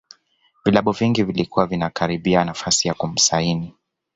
[0.65, 3.73] vilabu vingi vilikuwa vinakaribia nafasi ya kumsaini